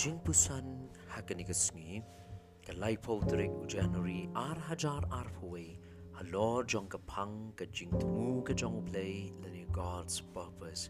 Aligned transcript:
jing 0.00 0.16
pusan 0.24 0.88
hakani 1.12 1.44
ka 1.44 1.52
sngi 1.52 2.00
ka 2.66 2.72
lai 2.82 2.96
po 3.06 3.14
trek 3.30 3.52
u 3.62 3.64
january 3.72 4.20
ar 4.42 4.56
hajar 4.68 5.00
ar 5.16 5.26
phoe 5.36 5.64
halo 6.18 6.44
jong 6.72 6.88
ka 6.94 7.00
phang 7.10 7.34
ka 7.58 7.66
jing 7.78 7.92
tmu 8.04 8.28
ka 8.50 8.56
jong 8.62 8.78
play 8.86 9.28
lani 9.42 9.66
god's 9.78 10.16
purpose. 10.36 10.88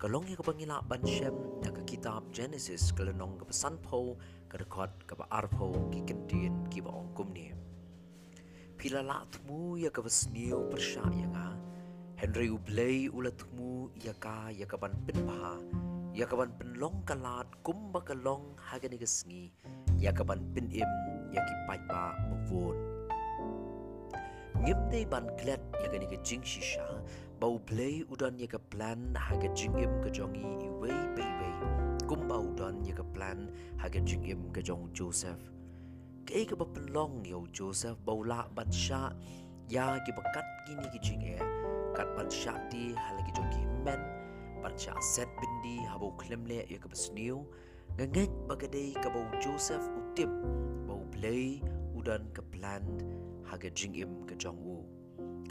Ka 0.00 0.10
long 0.14 0.26
ka 0.40 0.46
pangila 0.48 0.80
ban 0.92 1.06
shem 1.14 1.38
na 1.62 1.70
ka 1.76 1.86
kitab 1.92 2.34
genesis 2.38 2.90
ka 2.96 3.06
lanong 3.10 3.38
ka 3.42 3.46
pasan 3.52 3.78
po 3.86 4.02
ka 4.50 4.58
record 4.64 4.90
ka 5.06 5.20
ba 5.22 5.30
ar 5.38 5.46
po 5.54 5.70
ki 5.94 6.02
kentin 6.10 6.58
ki 6.74 6.82
ba 6.88 6.90
ong 7.02 7.14
kum 7.20 7.30
ni 7.38 7.46
pila 8.74 9.06
la 9.12 9.20
tmu 9.36 9.62
ya 9.84 9.94
ka 9.94 10.02
basniu 10.08 10.66
persha 10.74 11.06
ya 11.20 11.30
nga 11.36 11.46
henry 12.24 12.50
u 12.58 12.58
play 12.58 13.06
ula 13.06 13.30
tmu 13.44 13.72
ya 14.08 14.18
ka 14.26 14.36
ya 14.62 14.66
ka 14.74 14.82
ban 14.82 14.98
pin 15.06 15.22
pa 15.30 15.54
Yakaban 16.12 16.52
penlong 16.60 17.00
kalat 17.08 17.48
kumba 17.64 18.04
kalong 18.04 18.52
hagani 18.60 19.00
kesngi 19.00 19.48
Yakaban 19.96 20.44
pin 20.52 20.68
im 20.68 20.92
yaki 21.32 21.54
pai 21.64 21.80
ba 21.88 22.12
mavun 22.28 22.76
Ngim 24.60 24.76
de 24.92 25.08
ban 25.08 25.24
klet 25.40 25.64
yakani 25.80 26.04
ke 26.04 26.20
jing 26.20 26.44
shisha 26.44 26.84
Bau 27.40 27.56
play 27.64 28.04
udan 28.12 28.36
yaka 28.36 28.60
plan 28.60 29.16
haga 29.16 29.48
jing 29.56 29.72
im 29.80 29.88
ke 30.04 30.12
jongi 30.12 30.44
iwei 30.60 30.92
baby 31.16 31.50
Kumba 32.04 32.36
udan 32.44 32.84
yaka 32.84 33.08
plan 33.16 33.48
haga 33.80 34.04
jing 34.04 34.20
im 34.28 34.52
ke 34.52 34.60
jong 34.60 34.92
Joseph. 34.92 35.40
Ke 36.28 36.44
ke 36.44 36.52
ba 36.52 36.68
penlong 36.68 37.24
yo 37.24 37.48
Joseph 37.56 37.96
bau 38.04 38.20
la 38.20 38.44
ban 38.52 38.68
sha. 38.68 39.16
Ya 39.72 39.96
ki 40.04 40.12
bakat 40.12 40.44
gini 40.68 40.86
ki 40.92 41.00
jing 41.00 41.24
e. 41.24 41.40
Kat 41.96 42.12
ban 42.12 42.28
sha 42.28 42.52
di 42.68 42.92
halagi 42.92 43.32
jongi 43.32 43.64
men 43.80 44.21
Parcha 44.62 44.94
set 45.02 45.28
bindi 45.42 45.82
habo 45.90 46.14
klemle 46.14 46.62
ya 46.70 46.78
ke 46.78 46.86
besniu 46.86 47.42
ngengek 47.98 48.30
bagadai 48.46 48.94
ke 48.94 49.08
bau 49.10 49.26
Joseph 49.42 49.82
utip 49.98 50.30
bau 50.86 51.02
play 51.10 51.58
udan 51.98 52.30
ke 52.30 52.40
plan 52.54 52.86
haga 53.42 53.68
jingim 53.74 54.22
ke 54.22 54.38
jongwu 54.38 54.86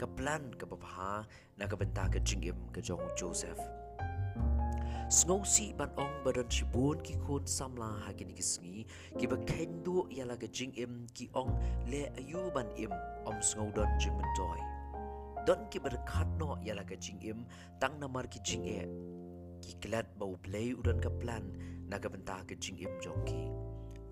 ke 0.00 0.08
plan 0.16 0.48
ke 0.56 0.64
bapa 0.64 1.28
na 1.60 1.68
ke 1.68 1.76
benta 1.76 2.08
ke 2.08 2.24
jingim 2.24 2.56
ke 2.72 2.80
jong 2.80 3.04
Joseph. 3.14 3.60
Snow 5.12 5.44
si 5.44 5.76
ban 5.76 5.92
ong 6.00 6.24
badan 6.24 6.48
shibun 6.48 6.96
ki 7.04 7.20
kun 7.20 7.44
samla 7.44 8.00
hagi 8.08 8.24
ni 8.24 8.32
kisngi 8.32 8.88
ki 9.20 9.28
ba 9.28 9.36
kendu 9.44 10.08
yala 10.08 10.40
ke 10.40 10.48
jingim 10.48 11.04
ki 11.12 11.28
ong 11.36 11.52
le 11.84 12.08
ayu 12.16 12.48
ban 12.56 12.64
im 12.80 12.96
om 13.28 13.36
snow 13.44 13.68
don 13.76 13.92
jing 14.00 14.16
mentoy 14.16 14.56
don 15.46 15.66
ki 15.70 15.78
berkat 15.82 16.28
no 16.38 16.54
yala 16.62 16.84
ka 16.86 16.96
jing 17.04 17.18
im 17.30 17.44
tang 17.82 17.98
namar 18.00 18.24
ki 18.30 18.40
jing 18.48 18.66
e 18.72 18.80
ki 19.64 19.72
klat 19.82 20.06
bau 20.18 20.34
play 20.46 20.70
udan 20.80 21.02
ka 21.02 21.10
plan 21.22 21.48
na 21.90 21.98
ka 21.98 22.08
benta 22.14 22.36
ka 22.50 22.54
jing 22.66 22.78
im 22.86 22.92
jong 23.06 23.22
ki 23.30 23.40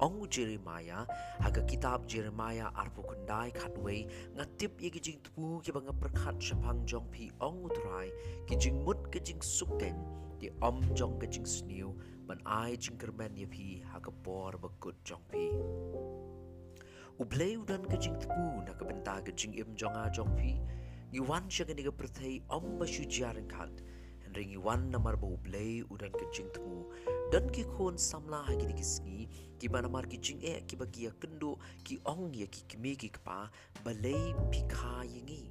ong 0.06 0.16
jeremiah 0.36 1.04
aga 1.48 1.62
kitab 1.72 2.08
jeremiah 2.14 2.70
arpu 2.82 3.04
kundai 3.10 3.52
khatwei 3.58 4.00
ngatip 4.38 4.82
ye 4.86 4.90
ki 4.96 5.02
jing 5.08 5.20
tu 5.28 5.50
ki 5.66 5.76
bang 5.76 5.92
berkat 6.02 6.42
shapang 6.48 6.82
jong 6.92 7.06
pi 7.14 7.30
ong 7.48 7.62
utrai 7.68 8.08
ki 8.50 8.58
jing 8.66 8.82
mut 8.88 9.06
ka 9.14 9.22
jing 9.30 9.44
sukken 9.50 10.02
di 10.42 10.50
om 10.70 10.82
jong 10.98 11.14
ka 11.22 11.30
jing 11.36 11.46
sniu 11.54 11.94
ban 12.26 12.42
ai 12.58 12.74
jing 12.74 12.98
kermen 13.04 13.38
ye 13.42 13.46
pi 13.54 13.68
ka 14.08 14.10
por 14.24 14.58
bakut 14.66 14.98
jong 15.04 15.22
pi. 15.30 15.46
Ublay 17.22 17.52
udan 17.62 17.84
ka 17.84 17.96
jing 18.00 18.18
tu 18.18 18.42
na 18.66 18.72
ka 18.72 18.84
benta 18.90 19.20
ka 19.26 19.32
jing 19.36 19.54
im 19.62 19.76
jong 19.76 19.96
a 20.02 20.08
jong 20.18 20.34
pi 20.40 20.52
Iwan 21.10 21.50
siya 21.50 21.66
ka 21.66 21.90
pertay 21.90 22.38
om 22.54 22.78
jiyarin 22.86 23.50
kat 23.50 23.82
Ring 24.30 24.54
iwan 24.54 24.94
na 24.94 24.98
marba 25.02 25.26
ublay 25.26 25.82
udan 25.90 26.14
tumu 26.54 26.86
Dan 27.34 27.50
ki 27.50 27.66
kon 27.66 27.98
samla 27.98 28.46
ha 28.46 28.54
gini 28.54 28.70
kisngi 28.78 29.26
Ki 29.58 29.66
ba 29.66 29.82
namar 29.82 30.06
ki 30.06 30.22
jing 30.22 30.38
e 30.38 30.62
ki 30.62 30.78
ba 30.78 30.86
ki 30.86 31.10
ya 31.10 31.12
kendo 31.18 31.58
Ki 31.82 31.98
ong 32.06 32.30
ya 32.30 32.46
ki 32.46 32.62
kimi 32.70 32.94
ki 32.94 33.10
kapa 33.10 33.50
Balay 33.82 34.30
pika 34.54 35.02
yingi 35.02 35.50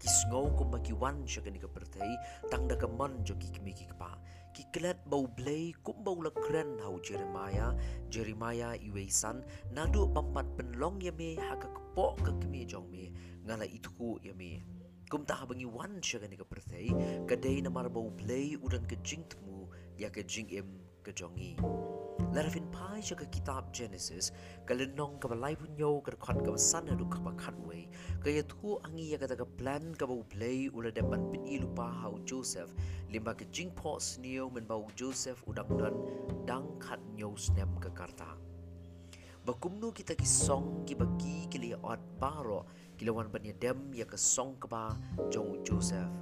Ki 0.00 0.08
sngaw 0.08 0.48
kum 0.56 0.72
ba 0.72 0.80
ki 0.80 0.96
wan 0.96 1.28
siya 1.28 1.44
ka 1.44 1.68
pertay 1.68 2.16
ka 2.48 2.88
man 2.88 3.20
jo 3.20 3.36
ki 3.36 3.52
kimi 3.52 3.76
ki 3.76 3.84
kapa 3.92 4.16
Ki 4.56 4.64
kelat 4.72 4.96
ba 5.04 5.20
ublay 5.20 5.76
kum 5.84 6.00
ba 6.00 6.10
ula 6.10 6.32
kren 6.32 6.80
hau 6.80 6.96
Jeremiah. 7.04 7.76
Jeremiah 8.08 8.80
iwe 8.80 9.12
san 9.12 9.44
Nadu 9.76 10.08
pampat 10.08 10.48
penlong 10.56 11.04
ya 11.04 11.12
me 11.12 11.36
ha 11.36 11.52
ka 11.60 11.68
kepo 11.68 12.16
ka 12.24 12.32
kimi 12.40 12.64
jong 12.64 12.88
me 12.88 13.12
ngala 13.46 13.64
itu 13.64 14.18
ya 14.22 14.34
mi. 14.34 14.62
Kum 15.10 15.26
ta 15.26 15.42
bangi 15.42 15.66
wan 15.66 15.98
siya 15.98 16.22
gani 16.22 16.36
ka 16.38 16.46
perthei 16.46 16.94
kadai 17.26 17.62
na 17.62 17.70
marbo 17.70 18.10
play 18.14 18.54
udan 18.54 18.86
ka 18.86 18.94
jing 19.02 19.26
tmu 19.26 19.66
ya 19.98 20.08
ka 20.08 20.22
jing 20.22 20.46
im 20.54 20.78
ka 21.02 21.10
jongi. 21.10 21.56
Larafin 22.30 22.70
pai 22.70 23.02
siya 23.02 23.18
ka 23.18 23.26
kitab 23.26 23.74
Genesis 23.74 24.30
kalinong 24.68 25.18
ka 25.18 25.26
balay 25.26 25.58
punyo 25.58 25.98
ka 26.06 26.14
kwan 26.14 26.38
ka 26.46 26.54
sana 26.54 26.94
du 26.94 27.10
ka 27.10 27.18
bakatway 27.18 27.90
kaya 28.22 28.46
tu 28.46 28.78
angi 28.86 29.10
ya 29.10 29.18
ka 29.18 29.34
ka 29.34 29.46
plan 29.58 29.90
ka 29.98 30.06
ba 30.06 30.14
play 30.30 30.70
ula 30.70 30.94
depan 30.94 31.26
pin 31.32 31.42
ilu 31.42 31.66
pa 31.74 31.90
hau 32.04 32.22
Joseph. 32.22 32.70
Limba 33.10 33.34
ka 33.34 33.48
jing 33.50 33.74
po 33.74 33.98
sniyo 33.98 34.46
men 34.52 34.68
ba 34.68 34.78
Joseph 34.94 35.42
udang 35.50 35.74
dan 35.74 35.96
dang 36.46 36.78
kat 36.78 37.02
nyo 37.16 37.34
snem 37.34 37.72
ka 37.82 37.90
karta. 37.90 38.36
Bakumno 39.40 39.88
kita 39.88 40.12
ki 40.12 40.28
song 40.28 40.84
ki 40.84 40.94
bagi 41.00 41.39
li 41.80 41.88
ot 41.88 42.00
baro 42.20 42.64
ki 42.96 43.06
lawan 43.06 43.32
ban 43.32 43.44
ya 43.44 43.52
dem 43.60 43.92
ya 43.94 44.04
ka 44.04 44.16
song 44.16 44.56
ka 44.60 44.68
ba 44.68 44.96
jong 45.30 45.64
Joseph. 45.64 46.12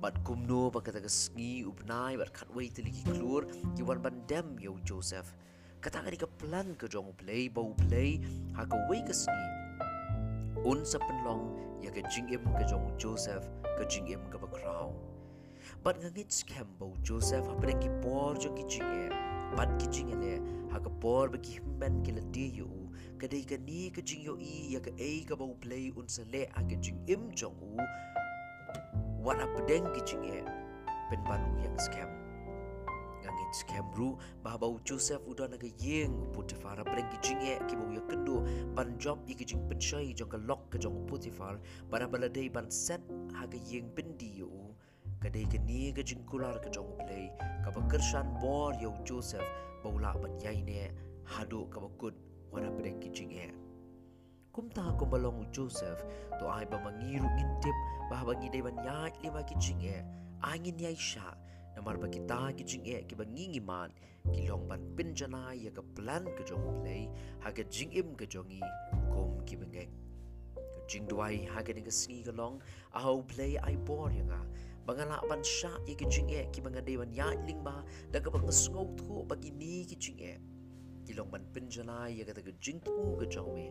Bat 0.00 0.14
kumno 0.24 0.70
ba 0.72 0.80
kata 0.80 1.00
ka 1.00 1.08
sngi 1.08 1.64
upnai 1.64 2.16
bat 2.16 2.32
khat 2.32 2.48
wei 2.54 2.68
tili 2.68 2.92
klur 3.04 3.44
ki 3.76 3.82
wan 3.82 4.00
ban 4.00 4.24
dem 4.26 4.56
yo 4.58 4.76
Joseph. 4.84 5.34
Ka 5.80 5.90
ka 5.90 6.26
plan 6.38 6.74
ka 6.76 6.86
jong 6.88 7.12
play 7.16 7.48
ba 7.48 7.62
play 7.76 8.20
ha 8.56 8.64
ka 8.64 8.76
wei 8.88 9.02
ka 9.04 9.12
sngi. 9.12 9.48
Un 10.64 10.84
sa 10.84 10.98
penlong 10.98 11.52
ya 11.82 11.90
ka 11.90 12.00
jingim 12.08 12.44
ka 12.56 12.64
jong 12.64 12.96
Joseph 12.98 13.44
ka 13.76 13.84
jingim 13.84 14.20
ka 14.32 14.38
ba 14.38 14.48
crown. 14.48 14.94
Bat 15.84 16.00
ngangit 16.00 16.32
scam 16.32 16.68
ba 16.80 16.88
Joseph 17.02 17.44
ha 17.44 17.54
pa 17.60 17.68
ki 17.68 17.90
por 18.00 18.36
jong 18.40 18.56
ki 18.56 18.64
jingim 18.68 19.12
bat 19.56 19.70
ki 19.78 19.86
jing 19.94 20.10
ele 20.10 20.40
ha 20.72 20.78
ka 20.80 20.90
por 21.00 21.28
ba 21.28 21.38
ki 21.38 21.60
himban 21.60 22.02
ki 22.04 22.12
la 22.16 22.22
yu 22.94 23.18
ka 23.20 23.26
ka 23.50 23.56
ni 23.66 23.90
ka 23.90 24.02
jing 24.02 24.22
yo 24.24 24.36
i 24.40 24.74
ya 24.74 24.80
ka 24.80 24.90
e 24.98 25.24
ka 25.28 25.36
ba 25.36 25.46
play 25.60 25.92
un 25.96 26.08
sa 26.08 26.22
le 26.32 26.44
a 26.54 26.62
ka 26.70 26.76
jing 26.76 27.00
im 27.06 27.30
jong 27.34 27.56
u 27.62 27.76
wat 29.24 29.40
a 29.40 29.46
pedeng 29.54 29.86
ki 29.94 30.02
jing 30.10 30.24
e 30.28 30.42
pen 31.10 31.20
ban 31.28 31.40
u 31.48 31.52
yang 31.64 31.78
scam. 31.78 32.10
Ngang 33.22 33.38
it 33.44 33.52
scam 33.56 33.86
ru 33.96 34.08
ba 34.44 34.58
ba 34.60 34.66
u 34.66 34.78
joseph 34.84 35.24
udan 35.32 35.56
ga 35.62 35.70
yeng 35.84 36.16
putifar 36.34 36.76
breng 36.84 37.08
ki 37.12 37.18
jing 37.28 37.40
e 37.52 37.54
ki 37.68 37.76
ba 37.76 37.84
u 37.88 37.94
ya 37.96 38.02
kendo 38.10 38.36
ban 38.76 38.98
job 38.98 39.18
i 39.26 39.34
ki 39.34 39.44
jing 39.52 39.62
pen 39.68 39.80
shai 39.80 40.12
jong 40.12 40.30
ka 40.34 40.38
lok 40.48 40.68
ka 40.72 40.78
jong 40.78 40.98
putifar 41.08 41.54
ba 41.90 42.06
ba 42.14 42.18
la 42.24 42.28
dei 42.28 42.48
ban 42.48 42.70
set 42.70 43.00
ha 43.36 43.46
ga 43.46 43.58
yeng 43.72 43.88
pen 43.96 44.16
di 44.20 44.28
yu 44.40 44.50
kadai 45.24 45.48
ke 45.52 45.58
ni 45.64 45.80
ke 45.96 46.04
jingkular 46.04 46.60
ke 46.60 46.68
jong 46.76 46.92
play. 47.00 47.32
Ka 47.64 47.72
ba 47.72 47.80
kershan 47.88 48.28
bor 48.44 48.76
yo 48.84 48.92
joseph. 49.08 49.48
Baula 49.82 50.12
ban 50.20 50.36
yai 50.44 50.60
ne. 50.68 50.92
Hadu 51.24 51.64
ka 51.72 51.80
ba 51.80 51.88
wana 52.54 52.70
pedeng 52.70 53.02
ki 53.02 53.10
jing 53.10 53.34
e 53.34 53.50
kum 54.54 54.70
ta 54.70 54.94
ko 54.94 55.06
balong 55.06 55.42
joseph. 55.50 56.06
To 56.38 56.46
ai 56.46 56.64
ba 56.64 56.78
mangiru 56.78 57.26
ngintip. 57.26 57.76
Ba 58.10 58.22
ba 58.22 58.38
ngi 58.38 58.48
dei 58.54 58.62
ban 58.62 58.78
yai 58.86 59.10
lima 59.22 59.42
ki 59.42 59.58
jing 59.58 59.82
e 59.82 59.98
angin 60.46 60.78
yai 60.78 60.94
sha 60.94 61.34
namar 61.74 61.98
ba 61.98 62.06
kita 62.06 62.54
ki 62.54 62.64
jing 62.64 62.86
e 62.86 63.02
ki 63.02 63.18
ba 63.18 63.26
ngingi 63.26 63.58
man 63.58 63.90
ki 64.30 64.46
long 64.46 64.68
ban 64.70 64.78
pin 64.96 65.10
ya 65.18 65.70
ka 65.74 65.82
plan 65.98 66.24
ke 66.38 66.46
jong 66.46 66.62
play. 66.82 67.10
Ha 67.42 67.50
ke 67.50 67.66
jing 67.66 67.90
jongi 68.30 68.62
kom 69.10 69.42
ki 69.44 69.58
jing 70.86 71.08
duai 71.08 71.48
ha 71.48 71.62
ke 71.62 71.74
ni 71.74 71.82
ke 71.82 71.90
sngi 71.90 72.22
ke 72.22 72.32
long 72.36 72.60
a 72.92 73.00
ho 73.00 73.22
play 73.22 73.56
ai 73.56 73.74
bor 73.74 74.12
yanga 74.12 74.38
Bangala 74.86 75.16
ban 75.28 75.40
sya 75.40 75.72
ye 75.88 75.94
ki 75.96 76.06
jing 76.12 76.28
e 76.30 76.44
ki 76.52 76.60
banga 76.60 76.82
dewan 76.84 77.10
ya 77.10 77.32
ling 77.48 77.64
ba. 77.64 77.82
Da 78.12 78.20
ka 78.20 78.30
bagi 78.30 79.50
ni 79.50 79.84
ki 79.88 79.96
ki 81.06 81.14
long 81.14 81.30
ban 81.30 81.44
pin 81.52 81.68
ka 82.24 82.32
ta 82.32 82.42
ka 82.42 82.52
jing 82.60 82.80
tu 82.84 82.92
ka 83.20 83.26
jong 83.26 83.50
me 83.54 83.66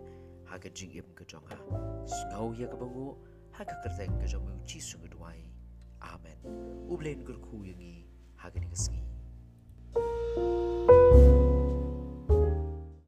ha 0.50 0.57
ka 0.57 0.69
jing 0.69 0.91
im 0.91 1.09
ka 1.15 1.25
jong 1.25 1.45
ha. 1.50 1.57
Sngau 2.06 2.53
ye 2.59 2.68
ka 2.68 2.77
bangu 2.77 3.18
ha 3.51 3.63
ka 3.65 3.75
ka 4.21 4.25
jong 4.27 4.45
me 4.45 4.62
chi 4.65 4.80
sung 4.80 5.07
duai. 5.09 5.39
Amen. 6.01 6.38
Ublen 6.89 7.24
gur 7.24 7.38
khu 7.45 7.63
ye 7.63 7.74
ngi 7.74 7.95
ha 8.35 8.50
ka 8.50 8.59
ni 8.59 8.75